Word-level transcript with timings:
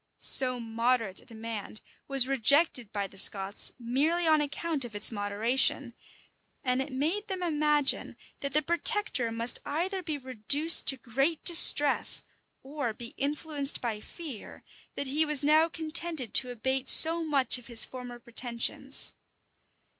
So 0.17 0.59
moderate 0.59 1.19
a 1.19 1.25
demand 1.25 1.79
was 2.07 2.27
rejected 2.27 2.91
by 2.91 3.05
the 3.05 3.19
Scots 3.19 3.71
merely 3.77 4.25
on 4.25 4.41
account 4.41 4.83
of 4.83 4.95
its 4.95 5.11
moderation; 5.11 5.93
and 6.63 6.81
it 6.81 6.91
made 6.91 7.27
them 7.27 7.43
imagine 7.43 8.15
that 8.39 8.51
the 8.53 8.63
protector 8.63 9.31
must 9.31 9.59
either 9.63 10.01
be 10.01 10.17
reduced 10.17 10.87
to 10.87 10.97
great 10.97 11.43
distress, 11.43 12.23
or 12.63 12.95
be 12.95 13.13
influenced 13.15 13.79
by 13.79 13.99
fear, 14.01 14.63
that 14.95 15.05
he 15.05 15.23
was 15.23 15.43
now 15.43 15.69
contented 15.69 16.33
to 16.33 16.49
abate 16.49 16.89
so 16.89 17.23
much 17.23 17.59
of 17.59 17.67
his 17.67 17.85
former 17.85 18.17
pretensions. 18.17 19.13